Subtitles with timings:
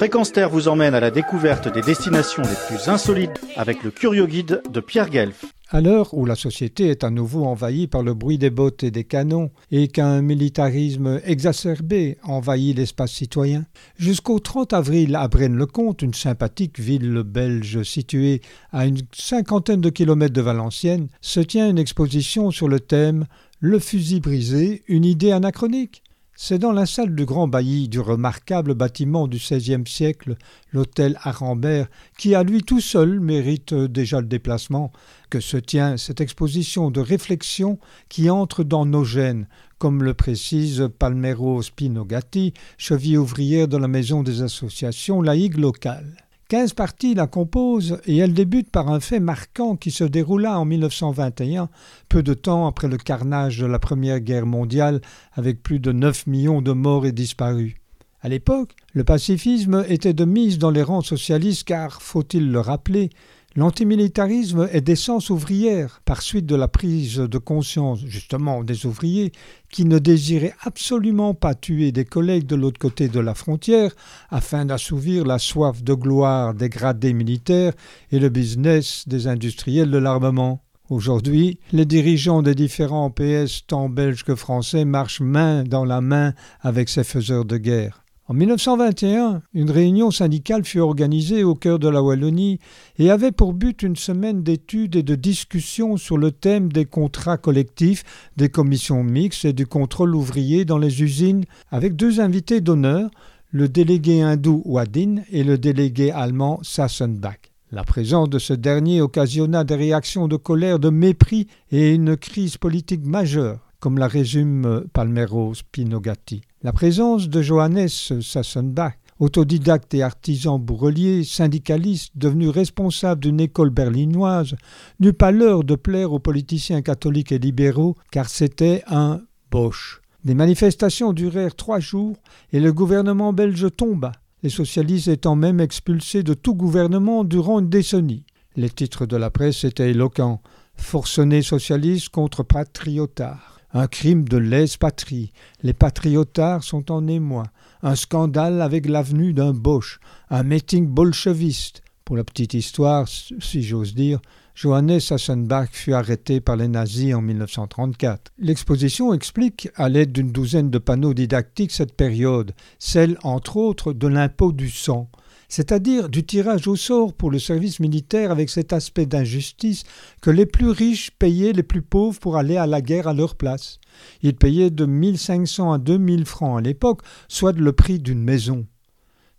[0.00, 4.62] Fréquence vous emmène à la découverte des destinations les plus insolites avec le Curio Guide
[4.72, 5.44] de Pierre Guelf.
[5.68, 8.90] À l'heure où la société est à nouveau envahie par le bruit des bottes et
[8.90, 13.66] des canons et qu'un militarisme exacerbé envahit l'espace citoyen,
[13.98, 18.40] jusqu'au 30 avril à Braine-le-Comte, une sympathique ville belge située
[18.72, 23.26] à une cinquantaine de kilomètres de Valenciennes, se tient une exposition sur le thème
[23.58, 26.02] Le fusil brisé, une idée anachronique.
[26.42, 30.36] C'est dans la salle du Grand Bailli du remarquable bâtiment du XVIe siècle,
[30.72, 34.90] l'hôtel Arambert, qui à lui tout seul mérite déjà le déplacement,
[35.28, 40.88] que se tient cette exposition de réflexion qui entre dans nos gènes, comme le précise
[40.98, 46.29] Palmero Spinogatti, cheville ouvrière de la Maison des associations laïques locales.
[46.50, 50.64] Quinze parties la composent et elle débute par un fait marquant qui se déroula en
[50.64, 51.68] 1921,
[52.08, 55.00] peu de temps après le carnage de la Première Guerre mondiale,
[55.34, 57.74] avec plus de 9 millions de morts et disparus.
[58.20, 63.10] À l'époque, le pacifisme était de mise dans les rangs socialistes car, faut-il le rappeler,
[63.56, 69.32] L'antimilitarisme est d'essence ouvrière, par suite de la prise de conscience justement des ouvriers
[69.72, 73.90] qui ne désiraient absolument pas tuer des collègues de l'autre côté de la frontière
[74.30, 77.72] afin d'assouvir la soif de gloire des gradés militaires
[78.12, 80.62] et le business des industriels de l'armement.
[80.88, 86.34] Aujourd'hui, les dirigeants des différents PS, tant belges que français, marchent main dans la main
[86.60, 87.99] avec ces faiseurs de guerre.
[88.30, 92.60] En 1921, une réunion syndicale fut organisée au cœur de la Wallonie
[92.96, 97.38] et avait pour but une semaine d'études et de discussions sur le thème des contrats
[97.38, 98.04] collectifs,
[98.36, 103.10] des commissions mixtes et du contrôle ouvrier dans les usines, avec deux invités d'honneur,
[103.50, 107.50] le délégué hindou Wadin et le délégué allemand Sassenbach.
[107.72, 112.58] La présence de ce dernier occasionna des réactions de colère, de mépris et une crise
[112.58, 116.42] politique majeure comme la résume Palmero Spinogatti.
[116.62, 124.56] La présence de Johannes Sassenbach, autodidacte et artisan bourrelier, syndicaliste, devenu responsable d'une école berlinoise,
[124.98, 130.02] n'eut pas l'heure de plaire aux politiciens catholiques et libéraux, car c'était un Bosch.
[130.26, 132.18] Des manifestations durèrent trois jours
[132.52, 134.12] et le gouvernement belge tomba,
[134.42, 138.26] les socialistes étant même expulsés de tout gouvernement durant une décennie.
[138.54, 140.42] Les titres de la presse étaient éloquents.
[140.76, 145.32] Forcenés socialistes contre patriotards un crime de lèse-patrie.
[145.62, 147.44] Les patriotards sont en émoi.
[147.82, 150.00] Un scandale avec l'avenue d'un Bosch.
[150.28, 151.82] Un meeting bolcheviste.
[152.04, 154.20] Pour la petite histoire, si j'ose dire,
[154.54, 158.32] Johannes Sassenbach fut arrêté par les nazis en 1934.
[158.38, 164.08] L'exposition explique, à l'aide d'une douzaine de panneaux didactiques, cette période, celle entre autres de
[164.08, 165.08] l'impôt du sang,
[165.50, 169.82] c'est-à-dire du tirage au sort pour le service militaire avec cet aspect d'injustice
[170.22, 173.34] que les plus riches payaient les plus pauvres pour aller à la guerre à leur
[173.34, 173.80] place.
[174.22, 178.64] Ils payaient de 1500 à 2000 francs à l'époque, soit le prix d'une maison.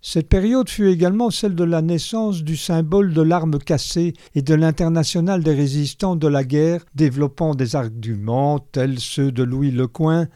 [0.01, 4.53] Cette période fut également celle de la naissance du symbole de l'arme cassée et de
[4.53, 10.27] l'international des résistants de la guerre, développant des arguments tels ceux de Louis Lecoing,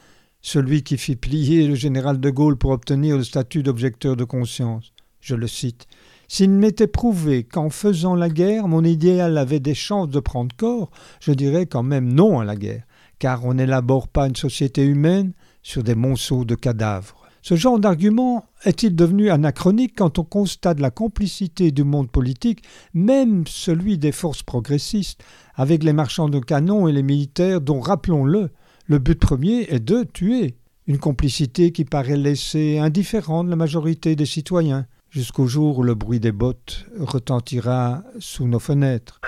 [0.42, 4.95] celui qui fit plier le général de Gaulle pour obtenir le statut d'objecteur de conscience
[5.26, 5.88] je le cite,
[6.28, 10.92] S'il m'était prouvé qu'en faisant la guerre, mon idéal avait des chances de prendre corps,
[11.20, 12.84] je dirais quand même non à la guerre,
[13.18, 17.16] car on n'élabore pas une société humaine sur des monceaux de cadavres.
[17.42, 22.64] Ce genre d'argument est-il devenu anachronique quand on constate la complicité du monde politique,
[22.94, 25.24] même celui des forces progressistes,
[25.56, 28.52] avec les marchands de canons et les militaires dont, rappelons-le,
[28.86, 30.56] le but premier est de tuer,
[30.86, 36.20] une complicité qui paraît laisser indifférente la majorité des citoyens jusqu'au jour où le bruit
[36.20, 39.22] des bottes retentira sous nos fenêtres.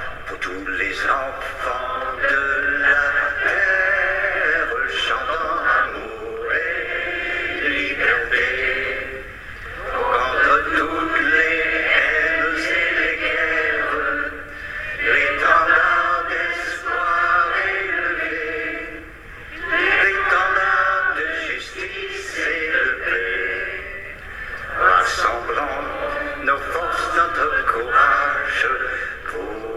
[27.18, 28.68] not a courage
[29.26, 29.77] pour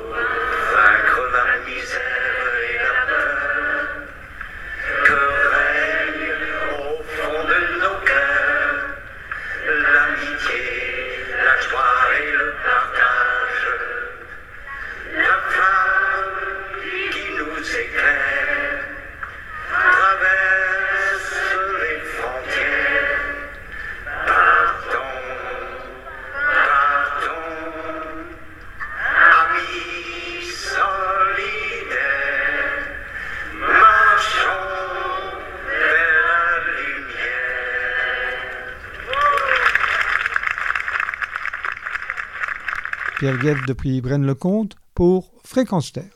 [43.21, 46.09] Pierre Guev depuis Braine-le-Comte pour Fréquence Terre.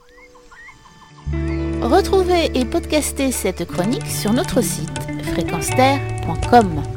[1.82, 4.88] Retrouvez et podcastez cette chronique sur notre site
[5.34, 6.93] fréquenceterre.com.